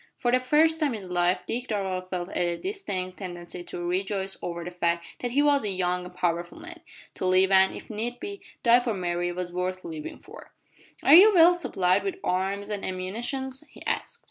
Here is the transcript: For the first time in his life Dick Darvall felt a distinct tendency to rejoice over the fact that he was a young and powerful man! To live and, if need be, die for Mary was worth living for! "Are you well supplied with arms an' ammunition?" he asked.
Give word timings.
For 0.17 0.31
the 0.31 0.39
first 0.39 0.79
time 0.79 0.95
in 0.95 1.01
his 1.01 1.11
life 1.11 1.41
Dick 1.45 1.67
Darvall 1.67 2.09
felt 2.09 2.35
a 2.35 2.57
distinct 2.57 3.19
tendency 3.19 3.63
to 3.65 3.85
rejoice 3.87 4.35
over 4.41 4.63
the 4.63 4.71
fact 4.71 5.05
that 5.19 5.29
he 5.29 5.43
was 5.43 5.63
a 5.63 5.69
young 5.69 6.05
and 6.05 6.15
powerful 6.15 6.57
man! 6.57 6.79
To 7.13 7.27
live 7.27 7.51
and, 7.51 7.75
if 7.75 7.87
need 7.87 8.19
be, 8.19 8.41
die 8.63 8.79
for 8.79 8.95
Mary 8.95 9.31
was 9.31 9.53
worth 9.53 9.85
living 9.85 10.17
for! 10.17 10.53
"Are 11.03 11.13
you 11.13 11.31
well 11.35 11.53
supplied 11.53 12.03
with 12.03 12.15
arms 12.23 12.71
an' 12.71 12.83
ammunition?" 12.83 13.49
he 13.69 13.85
asked. 13.85 14.19